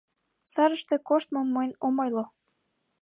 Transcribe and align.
Сарыште 0.53 0.95
коштмым 1.07 1.47
мойн 1.53 1.71
ом 1.85 1.95
ойло. 2.03 2.25